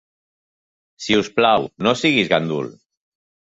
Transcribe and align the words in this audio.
Si 1.03 1.17
us 1.19 1.29
plau, 1.37 1.69
no 1.89 1.95
siguis 2.01 2.35
gandul. 2.35 2.75